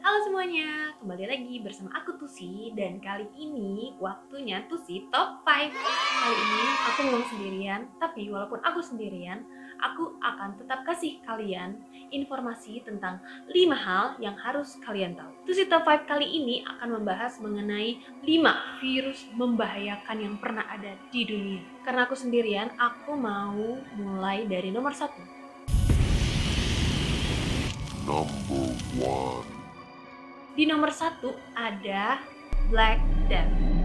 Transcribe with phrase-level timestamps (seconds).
[0.00, 6.36] Halo semuanya, kembali lagi bersama aku Tusi dan kali ini waktunya Tusi Top 5 Kali
[6.40, 9.44] ini aku ngomong sendirian, tapi walaupun aku sendirian,
[9.76, 11.84] aku akan tetap kasih kalian
[12.16, 13.20] informasi tentang
[13.52, 15.28] 5 hal yang harus kalian tahu.
[15.44, 21.28] Tusi Top 5 kali ini akan membahas mengenai 5 virus membahayakan yang pernah ada di
[21.28, 21.60] dunia.
[21.84, 25.20] Karena aku sendirian, aku mau mulai dari nomor satu.
[28.08, 29.59] Number one.
[30.50, 32.18] Di nomor satu ada
[32.66, 32.98] Black
[33.30, 33.79] Death.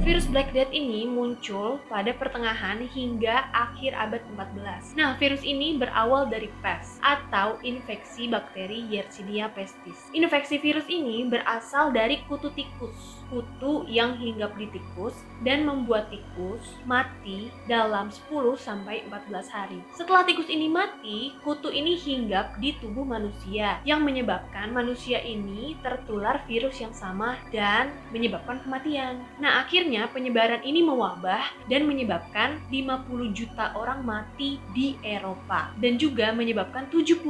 [0.00, 4.96] Virus Black Death ini muncul pada pertengahan hingga akhir abad 14.
[4.96, 10.08] Nah, virus ini berawal dari pes atau infeksi bakteri Yersinia pestis.
[10.16, 16.80] Infeksi virus ini berasal dari kutu tikus, kutu yang hinggap di tikus dan membuat tikus
[16.88, 19.84] mati dalam 10 sampai 14 hari.
[19.92, 26.40] Setelah tikus ini mati, kutu ini hinggap di tubuh manusia yang menyebabkan manusia ini tertular
[26.48, 29.20] virus yang sama dan menyebabkan kematian.
[29.36, 35.98] Nah, akhirnya Akhirnya penyebaran ini mewabah dan menyebabkan 50 juta orang mati di Eropa dan
[35.98, 37.26] juga menyebabkan 75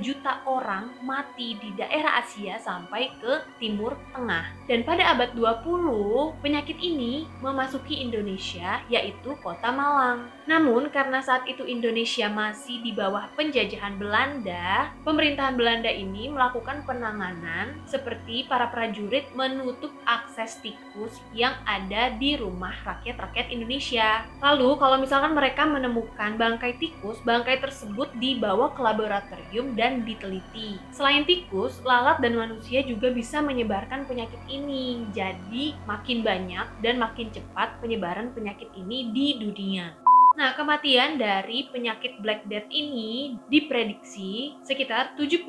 [0.00, 4.48] juta orang mati di daerah Asia sampai ke Timur Tengah.
[4.64, 10.32] Dan pada abad 20, penyakit ini memasuki Indonesia yaitu Kota Malang.
[10.48, 17.76] Namun karena saat itu Indonesia masih di bawah penjajahan Belanda, pemerintahan Belanda ini melakukan penanganan
[17.84, 24.22] seperti para prajurit menutup akses tikus yang ada ada di rumah rakyat-rakyat Indonesia.
[24.38, 30.78] Lalu kalau misalkan mereka menemukan bangkai tikus, bangkai tersebut dibawa ke laboratorium dan diteliti.
[30.94, 35.02] Selain tikus, lalat dan manusia juga bisa menyebarkan penyakit ini.
[35.10, 39.90] Jadi makin banyak dan makin cepat penyebaran penyakit ini di dunia.
[40.38, 45.42] Nah, kematian dari penyakit Black Death ini diprediksi sekitar 75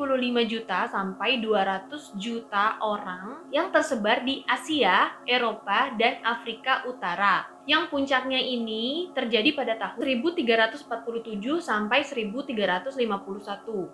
[0.50, 8.42] juta sampai 200 juta orang yang tersebar di Asia, Eropa, dan Afrika Utara yang puncaknya
[8.42, 12.98] ini terjadi pada tahun 1347 sampai 1351.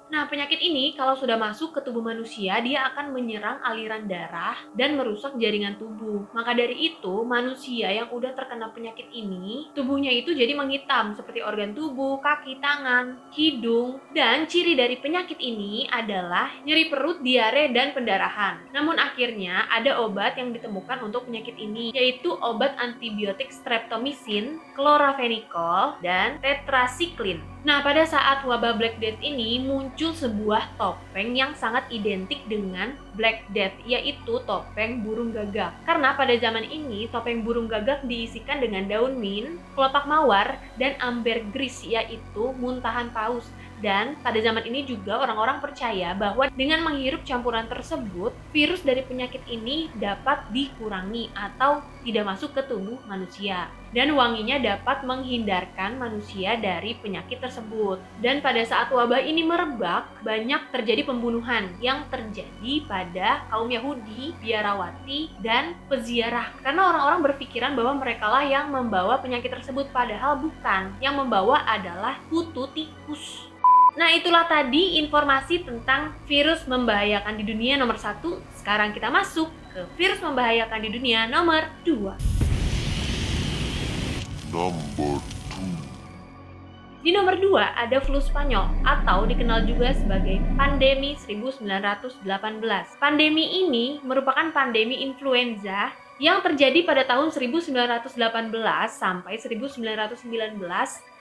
[0.07, 4.95] Nah, penyakit ini kalau sudah masuk ke tubuh manusia, dia akan menyerang aliran darah dan
[4.95, 6.23] merusak jaringan tubuh.
[6.31, 11.75] Maka dari itu, manusia yang udah terkena penyakit ini, tubuhnya itu jadi menghitam seperti organ
[11.75, 18.63] tubuh, kaki, tangan, hidung, dan ciri dari penyakit ini adalah nyeri perut, diare, dan pendarahan.
[18.71, 26.37] Namun akhirnya ada obat yang ditemukan untuk penyakit ini, yaitu obat antibiotik streptomycin, chloramphenicol, dan
[26.39, 27.41] tetracycline.
[27.67, 33.43] Nah, pada saat wabah Black Death ini muncul sebuah topeng yang sangat identik dengan Black
[33.51, 35.75] Death, yaitu topeng burung gagak.
[35.83, 41.83] Karena pada zaman ini topeng burung gagak diisikan dengan daun mint, kelopak mawar, dan ambergris,
[41.83, 48.33] yaitu muntahan paus dan pada zaman ini juga orang-orang percaya bahwa dengan menghirup campuran tersebut,
[48.49, 53.69] virus dari penyakit ini dapat dikurangi atau tidak masuk ke tubuh manusia.
[53.95, 58.03] Dan wanginya dapat menghindarkan manusia dari penyakit tersebut.
[58.19, 65.39] Dan pada saat wabah ini merebak, banyak terjadi pembunuhan yang terjadi pada kaum Yahudi, biarawati,
[65.39, 66.51] dan peziarah.
[66.59, 70.91] Karena orang-orang berpikiran bahwa merekalah yang membawa penyakit tersebut, padahal bukan.
[70.99, 73.46] Yang membawa adalah kutu tikus.
[73.97, 78.37] Nah itulah tadi informasi tentang virus membahayakan di dunia nomor satu.
[78.53, 82.13] Sekarang kita masuk ke virus membahayakan di dunia nomor dua.
[84.53, 85.17] Number two.
[87.01, 92.21] Di nomor dua ada flu Spanyol atau dikenal juga sebagai pandemi 1918.
[93.01, 95.89] Pandemi ini merupakan pandemi influenza
[96.21, 98.13] yang terjadi pada tahun 1918
[98.89, 100.57] sampai 1919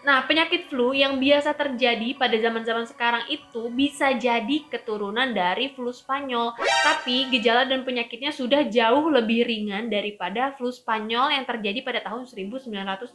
[0.07, 5.91] Nah, penyakit flu yang biasa terjadi pada zaman-zaman sekarang itu bisa jadi keturunan dari flu
[5.91, 6.55] Spanyol,
[6.87, 12.23] tapi gejala dan penyakitnya sudah jauh lebih ringan daripada flu Spanyol yang terjadi pada tahun
[12.23, 13.11] 1918.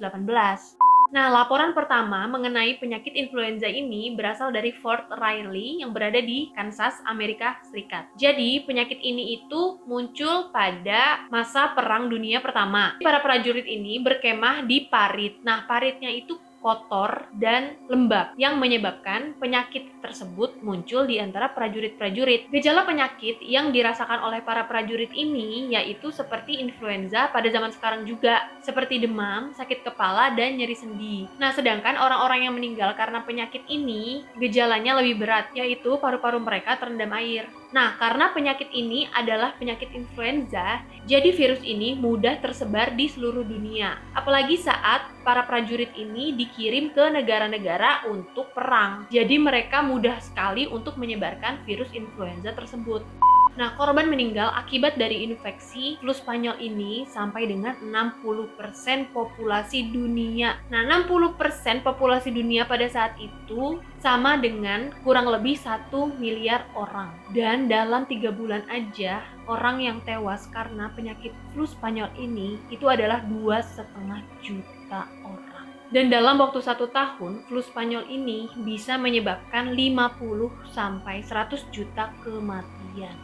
[1.12, 7.00] Nah, laporan pertama mengenai penyakit influenza ini berasal dari Fort Riley yang berada di Kansas,
[7.04, 8.12] Amerika Serikat.
[8.16, 12.96] Jadi, penyakit ini itu muncul pada masa Perang Dunia Pertama.
[13.04, 15.44] Para prajurit ini berkemah di parit.
[15.44, 22.48] Nah, paritnya itu kotor, dan lembab yang menyebabkan penyakit tersebut muncul di antara prajurit-prajurit.
[22.54, 28.48] Gejala penyakit yang dirasakan oleh para prajurit ini yaitu seperti influenza pada zaman sekarang juga,
[28.62, 31.26] seperti demam, sakit kepala, dan nyeri sendi.
[31.42, 37.12] Nah, sedangkan orang-orang yang meninggal karena penyakit ini gejalanya lebih berat, yaitu paru-paru mereka terendam
[37.18, 37.50] air.
[37.72, 43.96] Nah, karena penyakit ini adalah penyakit influenza, jadi virus ini mudah tersebar di seluruh dunia.
[44.12, 49.08] Apalagi saat para prajurit ini dikirim ke negara-negara untuk perang.
[49.08, 53.31] Jadi mereka mudah sekali untuk menyebarkan virus influenza tersebut.
[53.60, 60.56] Nah, korban meninggal akibat dari infeksi flu Spanyol ini sampai dengan 60% populasi dunia.
[60.72, 67.12] Nah, 60% populasi dunia pada saat itu sama dengan kurang lebih 1 miliar orang.
[67.36, 69.20] Dan dalam tiga bulan aja,
[69.52, 75.68] orang yang tewas karena penyakit flu Spanyol ini itu adalah dua setengah juta orang.
[75.92, 82.81] Dan dalam waktu satu tahun, flu Spanyol ini bisa menyebabkan 50 sampai 100 juta kematian.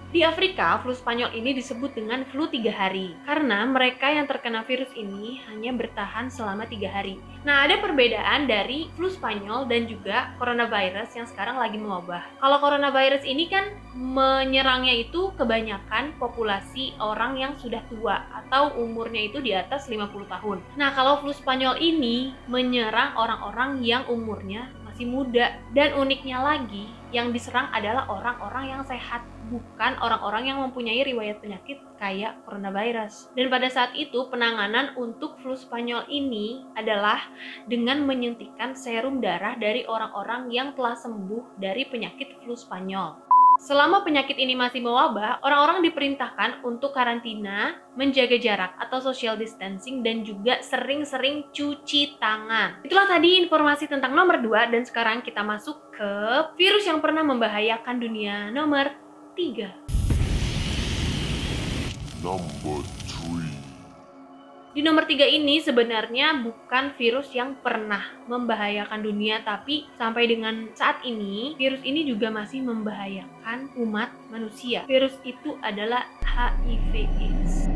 [0.08, 4.90] Di Afrika, flu Spanyol ini disebut dengan flu tiga hari karena mereka yang terkena virus
[4.96, 7.20] ini hanya bertahan selama tiga hari.
[7.44, 12.24] Nah, ada perbedaan dari flu Spanyol dan juga coronavirus yang sekarang lagi mewabah.
[12.40, 19.44] Kalau coronavirus ini kan menyerangnya itu kebanyakan populasi orang yang sudah tua atau umurnya itu
[19.44, 20.58] di atas 50 tahun.
[20.80, 27.30] Nah, kalau flu Spanyol ini menyerang orang-orang yang umurnya masih muda dan uniknya lagi yang
[27.30, 33.30] diserang adalah orang-orang yang sehat bukan orang-orang yang mempunyai riwayat penyakit kayak coronavirus.
[33.38, 37.30] Dan pada saat itu penanganan untuk flu Spanyol ini adalah
[37.70, 43.27] dengan menyuntikkan serum darah dari orang-orang yang telah sembuh dari penyakit flu Spanyol.
[43.58, 50.22] Selama penyakit ini masih mewabah, orang-orang diperintahkan untuk karantina, menjaga jarak atau social distancing, dan
[50.22, 52.86] juga sering-sering cuci tangan.
[52.86, 56.14] Itulah tadi informasi tentang nomor 2, dan sekarang kita masuk ke
[56.54, 58.94] virus yang pernah membahayakan dunia nomor
[59.34, 59.74] 3.
[62.22, 62.97] Number three.
[64.78, 71.02] Di nomor tiga ini sebenarnya bukan virus yang pernah membahayakan dunia, tapi sampai dengan saat
[71.02, 74.86] ini, virus ini juga masih membahayakan umat manusia.
[74.86, 77.74] Virus itu adalah HIV/AIDS.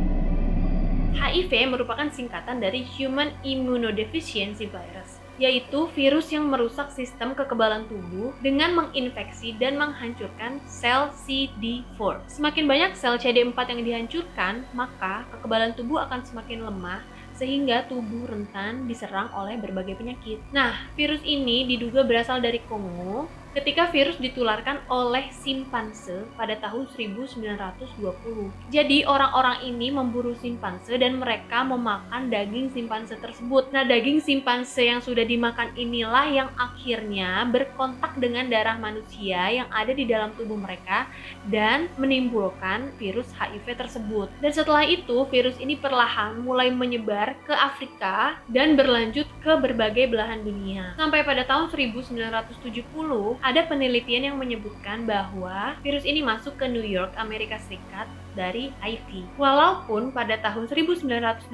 [1.18, 8.76] HIV merupakan singkatan dari Human Immunodeficiency Virus yaitu virus yang merusak sistem kekebalan tubuh dengan
[8.76, 12.28] menginfeksi dan menghancurkan sel CD4.
[12.28, 17.02] Semakin banyak sel CD4 yang dihancurkan, maka kekebalan tubuh akan semakin lemah
[17.42, 20.38] sehingga tubuh rentan diserang oleh berbagai penyakit.
[20.54, 28.72] Nah, virus ini diduga berasal dari Kongo ketika virus ditularkan oleh simpanse pada tahun 1920.
[28.72, 33.68] Jadi orang-orang ini memburu simpanse dan mereka memakan daging simpanse tersebut.
[33.76, 39.92] Nah, daging simpanse yang sudah dimakan inilah yang akhirnya berkontak dengan darah manusia yang ada
[39.92, 41.12] di dalam tubuh mereka
[41.52, 44.32] dan menimbulkan virus HIV tersebut.
[44.40, 50.40] Dan setelah itu, virus ini perlahan mulai menyebar ke Afrika dan berlanjut ke berbagai belahan
[50.48, 50.96] dunia.
[50.96, 57.18] Sampai pada tahun 1970, ada penelitian yang menyebutkan bahwa virus ini masuk ke New York,
[57.18, 58.06] Amerika Serikat
[58.36, 59.24] dari Haiti.
[59.40, 61.52] Walaupun pada tahun 1980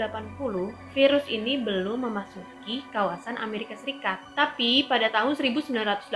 [0.93, 6.11] virus ini belum memasuki kawasan Amerika Serikat, tapi pada tahun 1981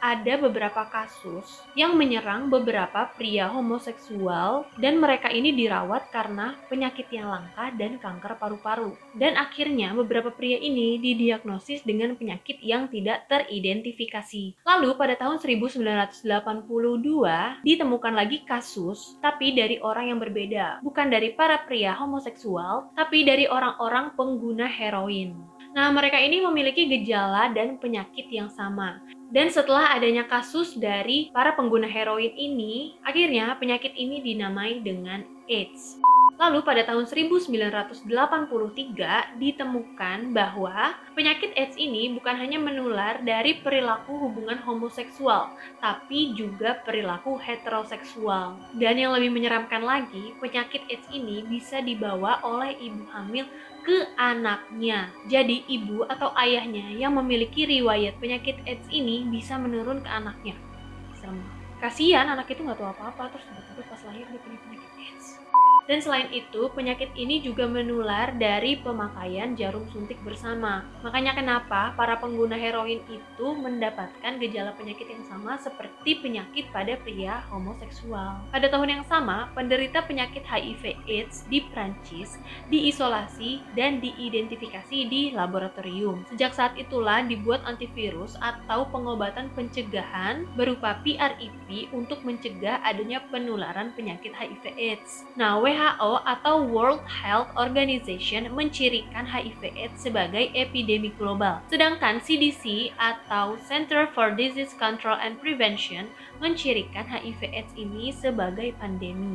[0.00, 7.28] ada beberapa kasus yang menyerang beberapa pria homoseksual dan mereka ini dirawat karena penyakit yang
[7.28, 8.96] langka dan kanker paru-paru.
[9.14, 14.56] Dan akhirnya beberapa pria ini didiagnosis dengan penyakit yang tidak teridentifikasi.
[14.64, 16.24] Lalu pada tahun 1982
[17.64, 23.44] ditemukan lagi kasus tapi dari orang yang berbeda, bukan dari para pria homoseksual, tapi dari
[23.44, 25.36] orang-orang pengguna heroin.
[25.74, 29.02] Nah, mereka ini memiliki gejala dan penyakit yang sama.
[29.34, 35.98] Dan setelah adanya kasus dari para pengguna heroin ini, akhirnya penyakit ini dinamai dengan AIDS.
[36.34, 38.10] Lalu pada tahun 1983
[39.38, 47.38] ditemukan bahwa penyakit AIDS ini bukan hanya menular dari perilaku hubungan homoseksual, tapi juga perilaku
[47.38, 48.58] heteroseksual.
[48.74, 53.46] Dan yang lebih menyeramkan lagi, penyakit AIDS ini bisa dibawa oleh ibu hamil
[53.86, 55.14] ke anaknya.
[55.30, 60.58] Jadi ibu atau ayahnya yang memiliki riwayat penyakit AIDS ini bisa menurun ke anaknya.
[61.14, 61.38] Serem.
[61.78, 65.43] Kasihan anak itu nggak tahu apa-apa terus tiba-tiba pas lahir dia punya penyakit AIDS.
[65.84, 70.80] Dan selain itu, penyakit ini juga menular dari pemakaian jarum suntik bersama.
[71.04, 77.44] Makanya kenapa para pengguna heroin itu mendapatkan gejala penyakit yang sama seperti penyakit pada pria
[77.52, 78.48] homoseksual.
[78.48, 82.40] Pada tahun yang sama, penderita penyakit HIV AIDS di Prancis
[82.72, 86.24] diisolasi dan diidentifikasi di laboratorium.
[86.32, 94.32] Sejak saat itulah dibuat antivirus atau pengobatan pencegahan berupa PrEP untuk mencegah adanya penularan penyakit
[94.32, 95.28] HIV AIDS.
[95.36, 104.06] Nah, WHO atau World Health Organization mencirikan HIV/AIDS sebagai epidemi global, sedangkan CDC atau Center
[104.14, 106.06] for Disease Control and Prevention
[106.38, 109.34] mencirikan HIV/AIDS ini sebagai pandemi.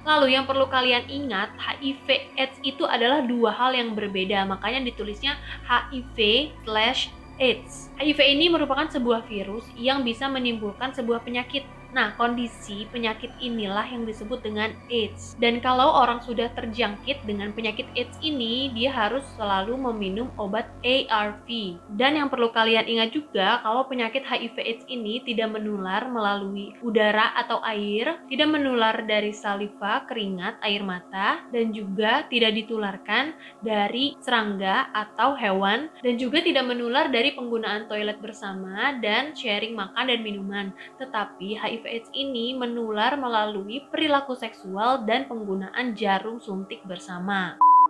[0.00, 2.06] Lalu yang perlu kalian ingat, HIV
[2.40, 5.36] AIDS itu adalah dua hal yang berbeda, makanya ditulisnya
[5.68, 7.88] HIV slash AIDS.
[7.96, 14.06] HIV ini merupakan sebuah virus yang bisa menimbulkan sebuah penyakit Nah, kondisi penyakit inilah yang
[14.06, 15.34] disebut dengan AIDS.
[15.42, 21.48] Dan kalau orang sudah terjangkit dengan penyakit AIDS ini, dia harus selalu meminum obat ARV.
[21.98, 27.34] Dan yang perlu kalian ingat juga, kalau penyakit HIV AIDS ini tidak menular melalui udara
[27.34, 33.34] atau air, tidak menular dari saliva, keringat, air mata, dan juga tidak ditularkan
[33.66, 40.06] dari serangga atau hewan, dan juga tidak menular dari penggunaan toilet bersama dan sharing makan
[40.06, 40.66] dan minuman.
[40.96, 47.56] Tetapi HIV HIV/AIDS ini menular melalui perilaku seksual dan penggunaan jarum suntik bersama.